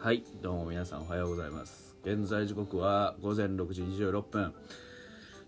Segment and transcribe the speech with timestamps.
[0.00, 1.96] はいどうも皆さんおはようございます。
[2.04, 4.54] 現在時刻は午前6時26分。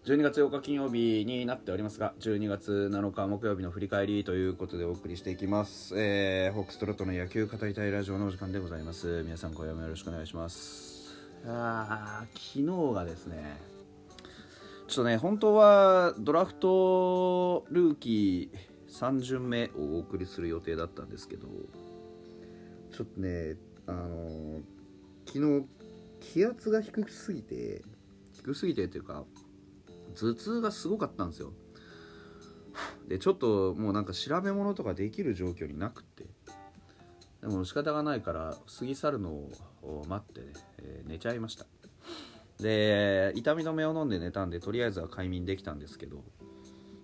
[0.04, 9.22] 12月8日金曜日になっておりますが12月7日木曜日の振り返りということでお送りしていきます、えー、ホークストロットの野球語りたいラジオのお時間でございます。
[9.22, 11.16] 皆さん今夜もよろしくお願いします。
[11.46, 13.56] あー昨日がですね
[14.88, 21.46] ちょっとね本当はドラフトルーキー3巡目をお送りする予定だったんですけど
[22.90, 23.54] ちょっとね
[23.90, 24.62] あのー
[25.26, 25.66] 昨日
[26.20, 27.82] 気圧が低すぎて
[28.32, 29.24] 低すぎてっていうか
[30.16, 31.52] 頭痛がすごかったんですよ。
[33.06, 36.26] でちょっともうなんか調べ物とかできる状況になくって。
[37.40, 40.46] でも仕方がないから過ぎ去るのを待って、ね
[40.78, 41.66] えー寝ちゃいました。
[42.58, 46.22] で痛み止めを飲んで寝たんでとりあえずは快眠できたんですけど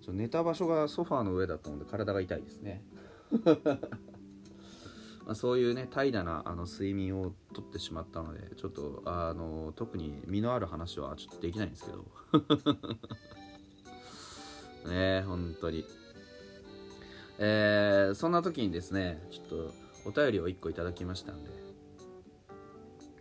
[0.09, 2.83] 寝た場所がソファーの上だったので体が痛いですね。
[5.27, 12.05] まあ、そういうね怠惰なあの睡眠をとってしまったのでちょっとあの特に身のある話はちょっとできないんですけど。
[14.89, 15.85] ね本当に。
[17.39, 19.75] えーそんな時にですねちょっと
[20.07, 21.51] お便りを1個いただきましたんで。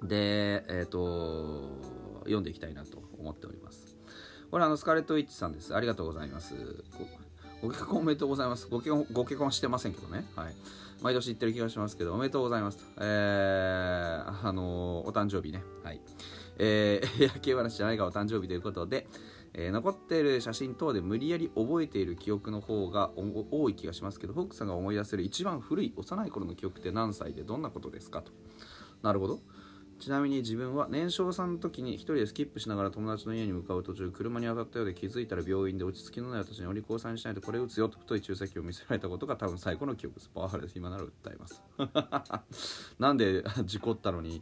[0.03, 1.79] でえっ、と
[2.19, 3.97] 読んでいきたいなと思っております。
[4.51, 5.75] これあのスカレット・ウィッチさんです。
[5.75, 6.53] ありがとうございます。
[7.61, 8.67] ご結婚おめでとうございます。
[8.69, 10.25] ご結婚ご結婚してませんけどね。
[10.35, 10.53] はい。
[11.01, 15.63] 毎年言ってる気がしますけどおめでとうございますえー、あのお誕生日ね。
[15.83, 16.01] はい。
[16.57, 19.07] えー、 野球話じゃないがお誕生日ということで、
[19.53, 28.31] えー残っている写真等で無理やり覚えている記憶の方が多い気がしますけどフォックさんが思い出せる一番古い幼い頃の記憶って何歳でどんなことですかと。
[29.01, 29.39] なるほど。
[29.99, 40.29] ちなみに自分は年少さんの時に一人でスキップしながら友達の家に向かう途中車に当たったようで気づいたら病院で落ち着きのない私にお利口さんにしないとこれ打つよと太い注射器を見せられたことが多分最後の記憶です。
[40.33, 41.63] パワハラです今なら訴えます。
[42.99, 44.41] なんで事故ったのに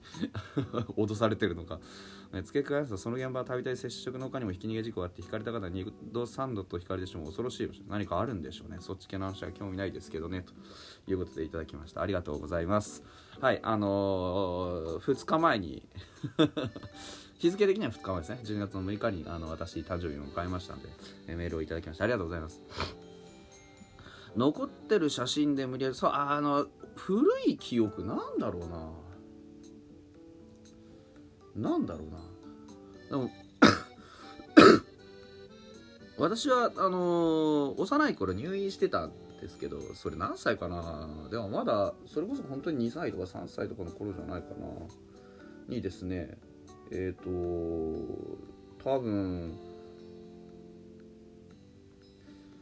[0.97, 1.79] 脅されてるのか
[2.33, 7.81] ね付け加えますとその現場はたびたび接触の他にもひき逃げ事故があって引かれた方が2度3度と引かれてしまう恐ろしい場所。
[7.87, 8.77] 何かあるんでしょうね。
[8.79, 10.45] そっち系の話は興味ないですけどね。
[11.05, 12.01] ということでいただきました。
[12.01, 13.03] ありがとうございます。
[13.39, 15.83] はいあのー、2日前に。
[17.37, 18.39] 日付的には2日前ですね。
[18.43, 20.87] 12月の6日にあの私誕生日を迎えましたんで
[21.27, 22.61] えメールをいただきましてありがとうございます。
[24.35, 28.69] 残ってる写真で無理やりそうあの古い記憶なんだろう
[31.61, 31.71] な。
[31.71, 32.19] なんだろうな。
[33.09, 33.29] でも
[36.17, 41.27] 私はあのー幼い頃入院してたんですけどそれ何歳かな？
[41.31, 44.67] でもまだそれこそ本当に2歳とか3歳とかの頃じゃないかな。
[45.67, 46.37] にですね
[46.91, 47.29] えっ、と
[48.83, 49.57] 多分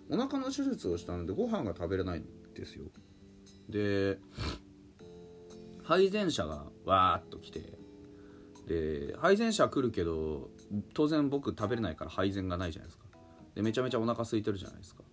[0.10, 2.86] お腹の手術をしたのでご飯が食べれないんですよ。
[3.70, 4.18] で
[5.84, 7.62] 配膳車がわーっと来て
[8.68, 10.50] で配膳車来るけど
[10.94, 13.11] 当然僕食べれないから配膳がないじゃないですか。
[13.56, 15.04] でめちゃめちゃお腹空いてるじゃないですか。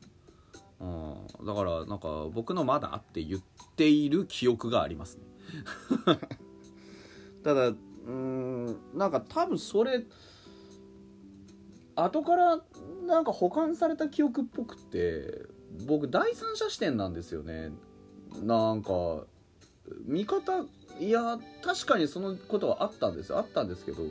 [0.81, 1.47] うん。
[1.47, 3.41] だからなんか僕のまだって言っ
[3.77, 5.25] ている記憶がありますね。
[7.43, 10.05] ただうーんなんか多分それ
[11.97, 12.61] 後から
[13.07, 15.47] なんか保管された記憶っぽくて
[15.87, 17.73] 僕第三者視点なんですよね。
[18.43, 19.25] なんか
[20.05, 20.65] 見方
[21.01, 23.39] いや確かにそのことはあったんですよ。
[23.39, 24.03] あったんですけど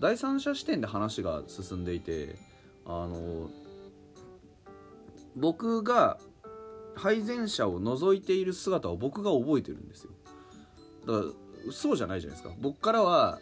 [0.00, 2.36] 第三者視点で話が進んでいて
[2.86, 3.50] あの
[5.36, 6.18] 僕が
[6.94, 10.10] 配膳車を覗いている姿を僕が覚えてるんですよ。
[11.06, 11.26] だか
[11.66, 12.54] らそうじゃないじゃないですか。
[12.60, 13.38] 僕からは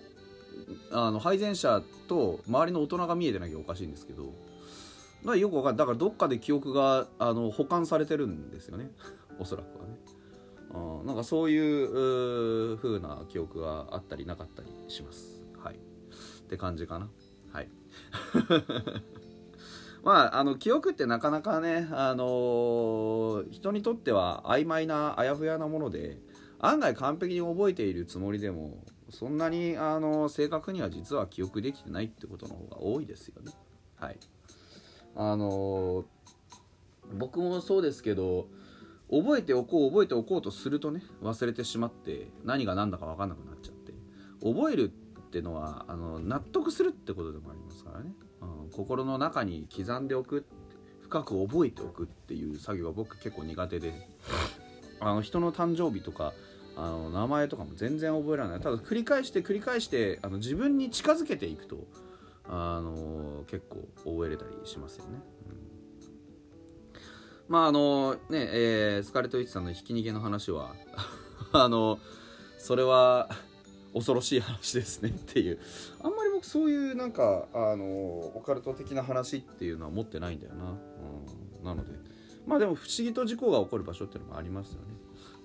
[0.92, 4.32] あの配膳車と周りの大人が見えてなきゃおかしいんですけど
[5.24, 8.90] だよくわかんだからどっかで記憶があの保管されてるんですよね。
[9.38, 9.98] おそらくはね。
[10.72, 15.42] うんなんかそういうう風な記憶があったりなかったりします。
[15.58, 15.74] はい。
[15.74, 15.78] っ
[16.48, 17.10] て感じかな。
[17.52, 17.68] はい。
[20.02, 26.18] まああの記憶ってなかなかねあのー人にとっては曖昧なあやふやなもので
[26.58, 33.52] 案外完璧に覚えているつもりでもそんなにあの正確には実は記憶できてないってことの方が多いですよね。
[33.96, 34.18] はい。
[35.16, 36.04] あのー
[37.12, 38.46] 僕もそうですけど
[39.10, 43.92] 覚えておこう覚えておこうとするとね忘れてしまって何が何だか分かんなくなっちゃって
[44.40, 48.12] 覚えるってのはあの納得するってことでもありますからね、
[48.70, 50.44] 心の中に刻んでおく
[51.02, 54.08] 深く覚えておくっていう作業が僕結構苦手で
[55.00, 56.32] あの人の誕生日とか
[56.76, 58.60] あの名前とかも全然覚えられない。
[58.60, 61.86] ただ繰り返して繰り返してあの自分に近づけていくと
[62.48, 67.00] あの結構覚えれたりしますよね、うん。
[67.48, 70.74] まああのね、えースカレット・ウィッチさんのひき逃げの話は
[71.52, 71.98] あの
[72.58, 73.28] それは
[73.92, 75.58] 恐ろしい話ですねっていう。
[76.02, 80.74] あんま僕そういうなんかあのオカルト的な話っていうのは持ってないんだよな、
[81.58, 81.92] うん、なので。
[82.46, 84.94] まあでも不思議と事故が起こる場所っていうのもありますよね。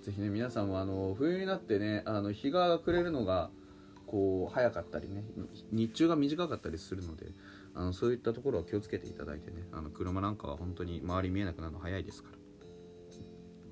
[0.02, 3.50] ぜひね皆さんもあの冬になってねあの日が暮れるのが
[4.08, 5.24] こう早かったりね
[5.72, 7.28] 日中が短かったりするので
[7.74, 12.38] あのそういったところは気をつけていただいてねあの車なんかは本当に周り見えなくなるの早いですから。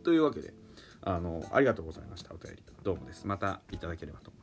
[0.04, 0.54] というわけで
[1.02, 2.64] あのありがとうございましたお便り。
[2.84, 3.26] どうもです。
[3.26, 4.43] またいただければと思いま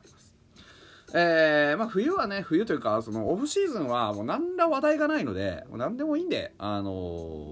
[1.13, 6.91] えー、まあ冬はね冬というかそのオフシーズンはもう何ら話題がないのでもう何でもいいんであの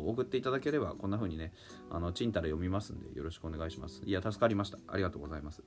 [0.08, 1.52] 送っていただければこんな風にね
[1.90, 4.02] あのちんたら読みますんでよろしくお願いします。
[4.06, 4.78] いや助かりました。
[4.88, 5.62] ありがとうございます。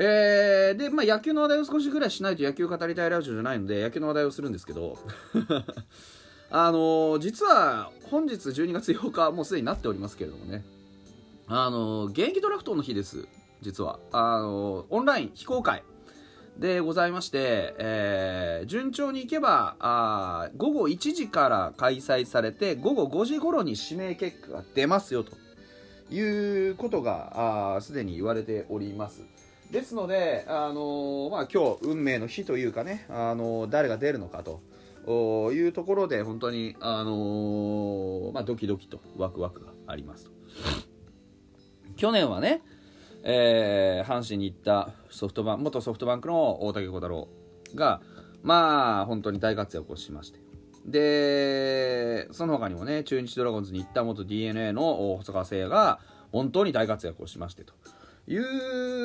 [0.00, 4.96] えー、で、まあ、野球の話題を少しぐらいしないと野球語りたいラジオじゃないので野球の話題をするんですけど
[6.50, 10.64] あのー、実は本日12月8日もうすでになっておりますけれどもね。
[11.48, 13.26] あの現役ドラフトの日です
[13.60, 13.98] 実は。
[14.12, 15.82] あのオンライン非公開。
[16.58, 25.32] でございまして、えー、順調にいけばあ午後1時から開催されて午後5時頃に指名結果が出ますよと
[26.12, 29.22] いうことがすでに言われております
[29.70, 40.30] ですので、あのー、まあ、今日運命の日というかね、あのー、誰が出るのかというところで本当に、あの、まあ、ドキドキとワクワクがありますと。
[41.96, 42.62] 去年はね、
[43.22, 47.28] えー、阪神に行ったソフトバン元ソフトバンクの大竹小太郎
[47.74, 48.00] が、
[48.42, 50.40] まあ、本当に大活躍をしまして。
[50.86, 56.00] で、その他にもね、中日ドラゴンズに行った元 d n a の細川誠也が、
[56.32, 57.74] 本当に大活躍をしましてと。
[58.26, 58.36] い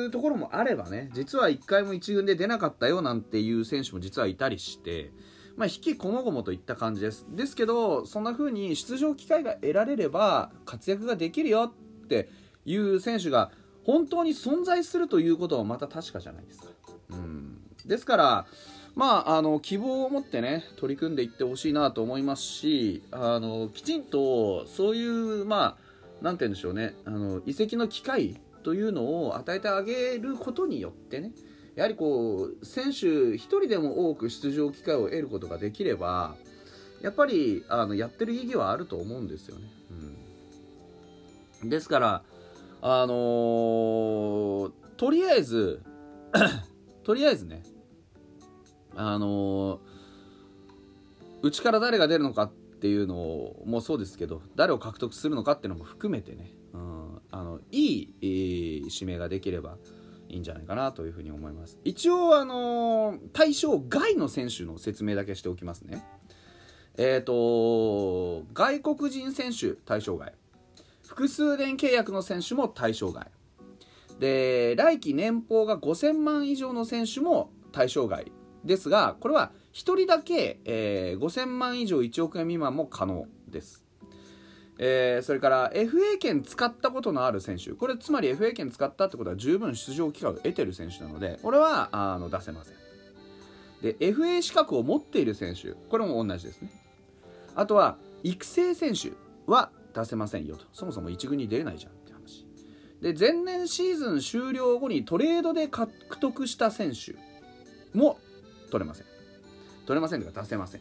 [0.06, 5.12] うところもあればね、実は1回も1軍で出なかったよなんていう選手も実はいたりして、
[5.56, 7.26] まあ、引きこもごもといった感じです。
[7.30, 11.72] ですけど、そんな風に出場機会が得られれば活躍ができるよ
[12.04, 12.28] って
[12.66, 13.50] いう選手が
[13.84, 16.68] 本当に存在するということはまた確かじゃないですか。
[17.10, 18.46] うん、ですから、
[18.94, 25.76] まあ、あの希望を持ってね取り組んでいってほしいなと思いますしあのきちんとそういうま
[26.20, 31.32] あなんて言うんでしょうねあの移籍の機会というのを与えてあげることによってね
[31.74, 36.36] やはりこう選手1人でも多く出場機会を得ることができれば
[37.02, 39.68] やっぱりあのやってる意義はあると思うんですよね。
[41.62, 42.22] うん、ですから
[42.86, 45.82] あのー、とりあえず
[47.02, 47.62] とりあえずね
[48.94, 49.80] あのー、
[51.40, 59.78] うちから誰が出るのかっていうのもそうですけど誰を獲得するのかっていうのも含めてね、うん、あのいい、えー、指名ができれば
[60.28, 61.78] いいんじゃないかなというふうに思います。
[61.84, 66.04] 一応あのー、対象外の選手の説明だけしておきますね。
[66.98, 70.34] えっ、と外国人選手対象外。
[71.06, 73.30] 複数年契約の選手も対象外。
[74.18, 78.32] で来季年俸が5000万以上の選手も対象外。
[78.64, 83.84] ですがこれは1人だけ、えー、5000万以上1億円未満も可能です、
[84.78, 87.72] えー、それから FA 権使ったことのある選手。
[87.72, 92.74] これつまり FA 権使ったってことは十分出場機会を得てる選手なのでこれはあの出せません。
[93.82, 95.72] で FA 資格を持っている選手。
[95.90, 96.70] これも同じですね。
[97.54, 99.12] あとは育成選手
[99.46, 100.66] は出せませんよと。
[100.72, 102.46] そもそも1軍に出れないじゃんって話。
[103.00, 107.14] で前年シーズン終了後にトレードで獲得した選手
[107.96, 108.18] も
[108.70, 109.06] 取れません。
[109.86, 110.80] 取れませんというか出せません。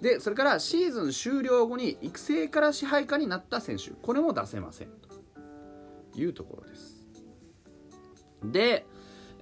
[0.00, 5.14] でそれからシーズン終了後に育成から支配下になった選手これも出せませんと。
[6.16, 7.06] いうところです。
[8.44, 8.86] で、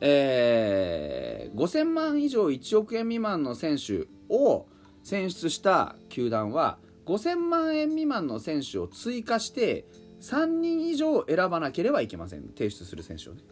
[0.01, 4.67] えー、5000万以上1億円未満の選手を
[5.03, 9.87] 選出した球団は5000万円未満の選手を追加して
[10.21, 12.49] 3人以上選ばなければいけません。
[12.49, 13.43] 提出する選手をね。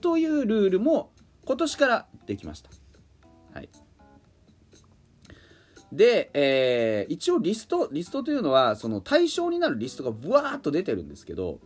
[0.00, 1.12] というルールも
[1.44, 2.70] 今年からできました。
[3.54, 3.68] はい。
[5.90, 11.60] で、えー、一応リストリストというのはその対象になるリストがブワーッと出てるんですけど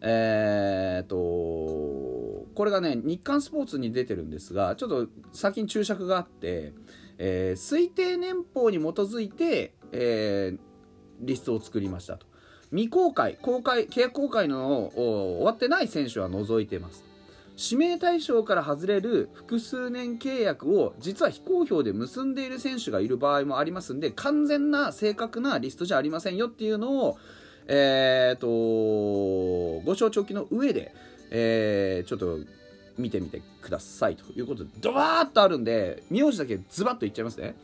[0.00, 6.74] えー、とこれがね日刊スポーツに出てるんですがちょっと先に注釈があって、
[7.18, 10.58] えー、推定年俸に基づいてえー、
[11.20, 12.26] リストを作りましたと。
[12.70, 17.04] 未公開公開契約公開の終わってない選手は除いてます。
[17.58, 27.18] 指名対象から外れる複数年契約を実は非公表で結んでいる選手がいる場合もありますんで完全な正確なリストじゃありませんよっていうのを、
[27.66, 30.94] えーと、ご承知おきの上で、
[31.30, 32.40] えー、ちょっと
[32.98, 37.54] 見てみてくださいということでドバーッとあるんで名字だけズバッと言っちゃいますね。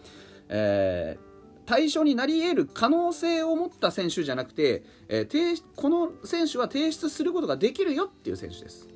[0.49, 1.33] えー
[1.65, 8.89] 対象になり得る可能性を持った選手じゃなくて、えー、この選手は提出することができるよっていう選手です。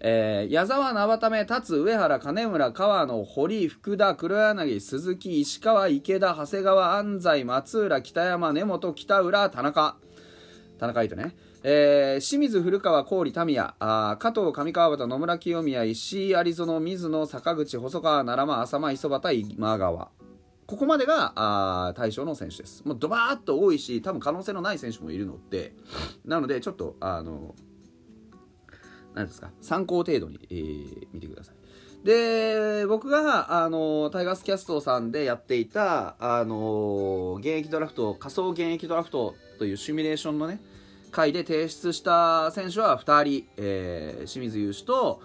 [0.00, 9.96] えー、矢沢、生田目、達、上原、金村、川野、堀、福田、黒柳、鈴木、石川、池田、長谷川、安西、松浦、北山、根本、北浦、田中。
[10.78, 11.34] 田中糸ね。
[11.66, 20.10] えー、清水、古川、郡、民谷、あ加藤、上川端、野村、清宮、石井、有園、水野、坂口、細川、奈良間、浅間、磯端、今川。
[20.66, 22.84] ここまでがあ対象の選手です。
[22.84, 25.72] もうドバーッと多いし、多分可能性のない選手もいるので、
[26.26, 27.54] なので、ちょっと、あの、
[29.14, 32.06] 何ですか、参考程度に、えー、見てください。
[32.06, 40.60] で、僕が、あの、タイガースキャストさんでやっていた、あの、現役ドラフト、仮想現役ドラフトというシミュレーションのね、
[41.14, 45.22] 回で提出した選手は2人、えー、清水雄志と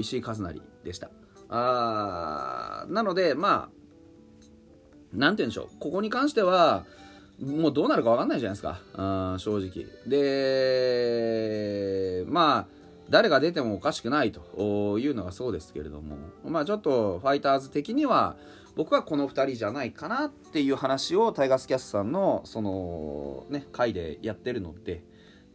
[0.00, 1.10] 石井和成でした。
[1.50, 3.76] あなので、まあ、
[5.12, 6.86] なんて言うんでしょう、ここに関しては、
[7.38, 9.84] もうどうなるか分かんないじゃないですか、あ正直。
[10.06, 10.24] で、
[12.26, 12.76] まあ、
[13.10, 18.36] 誰が出てもおかしくないというのがそうですけれども、まあちょっとファイターズ的には、
[18.74, 25.02] 僕はこの2人じゃないかなっていう話をタイガースキャストさんのそのね回でやってるので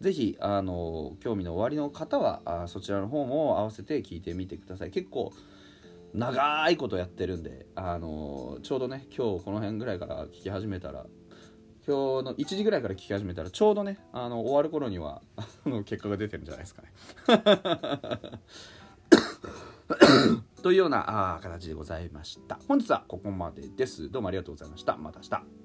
[0.01, 5.31] ぜひあの興味のおありの方はあそちらの方も合わせて聞いてみてください結構
[6.13, 11.05] 長いことやってるんで、あのちょうどね今日この辺ぐらいから聞き始めたら
[11.87, 15.21] 今日の1時ぐらいから聞き始めたらちょうどねあの終わる頃には
[15.65, 16.89] の結果が出てるんじゃないですかね。
[20.63, 22.59] というようなあ形でございました。
[22.67, 24.09] 本日はここまでです。
[24.09, 24.97] どうもありがとうございました。
[24.97, 25.60] また明日。